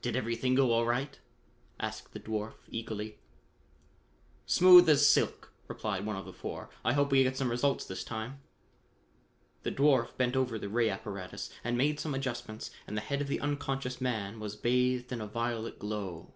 [0.00, 1.20] "Did everything go all right?"
[1.78, 3.18] asked the dwarf eagerly.
[4.46, 6.70] "Smooth as silk," replied one of the four.
[6.82, 8.40] "I hope we get some results this time."
[9.62, 13.28] The dwarf bent over the ray apparatus and made some adjustments and the head of
[13.28, 16.32] the unconscious man was bathed with a violet glow.